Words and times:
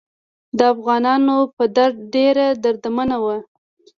د 0.57 0.59
افغانانو 0.73 1.37
په 1.55 1.63
درد 1.77 1.97
ډیره 2.13 2.45
دردمنه 2.63 3.17
وه. 3.23 3.37